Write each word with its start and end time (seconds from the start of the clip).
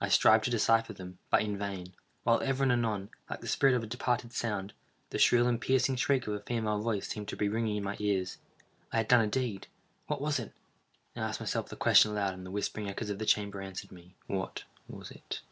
I 0.00 0.08
strived 0.08 0.44
to 0.44 0.50
decypher 0.50 0.94
them, 0.94 1.18
but 1.28 1.42
in 1.42 1.58
vain; 1.58 1.92
while 2.22 2.40
ever 2.40 2.62
and 2.62 2.72
anon, 2.72 3.10
like 3.28 3.42
the 3.42 3.46
spirit 3.46 3.74
of 3.76 3.82
a 3.82 3.86
departed 3.86 4.32
sound, 4.32 4.72
the 5.10 5.18
shrill 5.18 5.46
and 5.46 5.60
piercing 5.60 5.96
shriek 5.96 6.26
of 6.26 6.32
a 6.32 6.40
female 6.40 6.80
voice 6.80 7.06
seemed 7.08 7.28
to 7.28 7.36
be 7.36 7.46
ringing 7.46 7.76
in 7.76 7.82
my 7.84 7.96
ears. 7.98 8.38
I 8.90 8.96
had 8.96 9.08
done 9.08 9.20
a 9.22 9.26
deed—what 9.26 10.18
was 10.22 10.38
it? 10.38 10.54
I 11.14 11.20
asked 11.20 11.40
myself 11.40 11.68
the 11.68 11.76
question 11.76 12.10
aloud, 12.10 12.32
and 12.32 12.46
the 12.46 12.50
whispering 12.50 12.88
echoes 12.88 13.10
of 13.10 13.18
the 13.18 13.26
chamber 13.26 13.60
answered 13.60 13.92
me,—"_What 13.92 14.62
was 14.88 15.10
it? 15.10 15.42